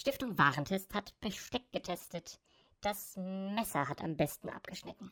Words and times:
Stiftung 0.00 0.38
Warentest 0.38 0.94
hat 0.94 1.12
Besteck 1.20 1.70
getestet. 1.72 2.40
Das 2.80 3.16
Messer 3.18 3.86
hat 3.86 4.00
am 4.00 4.16
besten 4.16 4.48
abgeschnitten. 4.48 5.10